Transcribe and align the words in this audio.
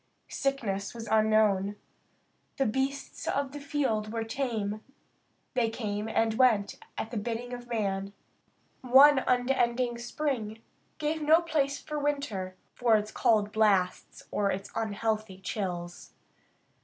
Sickness 0.29 0.95
was 0.95 1.07
unknown. 1.11 1.75
The 2.57 2.65
beasts 2.65 3.27
of 3.27 3.51
the 3.51 3.59
field 3.59 4.11
were 4.11 4.23
tame; 4.23 4.81
they 5.53 5.69
came 5.69 6.09
and 6.09 6.33
went 6.33 6.79
at 6.97 7.11
the 7.11 7.17
bidding 7.17 7.53
of 7.53 7.67
man. 7.67 8.11
One 8.81 9.23
unending 9.27 9.99
spring 9.99 10.63
gave 10.97 11.21
no 11.21 11.41
place 11.41 11.79
for 11.79 11.99
winter 11.99 12.55
for 12.73 12.95
its 12.97 13.11
cold 13.11 13.51
blasts 13.51 14.23
or 14.31 14.49
its 14.49 14.71
unhealthy 14.73 15.37
chills. 15.39 16.13